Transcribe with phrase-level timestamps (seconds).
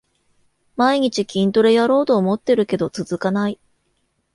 [0.77, 3.59] 毎日筋トレやろうと思ってるけど続かない